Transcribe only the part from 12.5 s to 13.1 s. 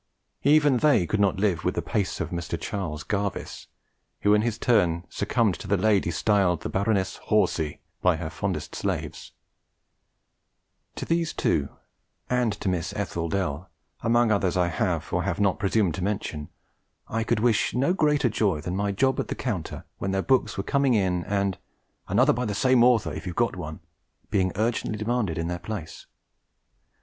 to Miss